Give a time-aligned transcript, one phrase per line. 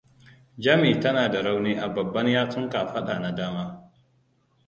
[0.57, 3.91] Jami tana da rauni a babban yatsun kafada na dama.